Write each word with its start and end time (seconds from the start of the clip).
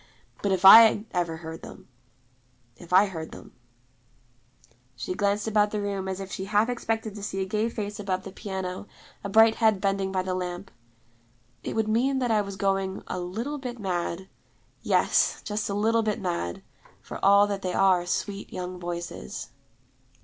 But 0.41 0.51
if 0.51 0.65
I 0.65 0.87
heard 1.13 1.61
them 1.61 1.87
if 2.75 2.91
I 2.91 3.05
heard 3.05 3.31
them,' 3.31 3.53
she 4.95 5.13
glanced 5.13 5.45
about 5.47 5.69
the 5.69 5.79
room 5.79 6.07
as 6.07 6.19
if 6.19 6.31
she 6.31 6.45
half 6.45 6.69
expected 6.69 7.13
to 7.13 7.21
see 7.21 7.39
a 7.39 7.45
gay 7.45 7.69
face 7.69 7.99
above 7.99 8.23
the 8.23 8.31
piano, 8.31 8.87
a 9.23 9.29
bright 9.29 9.57
head 9.57 9.79
bending 9.79 10.11
by 10.11 10.23
the 10.23 10.33
lamp, 10.33 10.71
'it 11.61 11.75
would 11.75 11.87
mean 11.87 12.17
that 12.17 12.31
I 12.31 12.41
was 12.41 12.55
going 12.55 13.03
a 13.05 13.19
little 13.19 13.59
bit 13.59 13.77
mad: 13.77 14.27
yes, 14.81 15.39
just 15.43 15.69
a 15.69 15.75
little 15.75 16.01
bit 16.01 16.19
mad, 16.19 16.63
for 17.03 17.23
all 17.23 17.45
that 17.45 17.61
they 17.61 17.75
are 17.75 18.07
sweet, 18.07 18.51
young 18.51 18.79
voices.' 18.79 19.51